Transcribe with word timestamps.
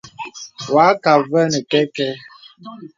Wà 0.73 0.83
àkə 0.91 1.09
avɛ 1.17 1.39
nə 1.51 1.59
kɛ̄kɛ. 1.69 2.07